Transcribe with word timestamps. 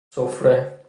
سفره 0.09 0.77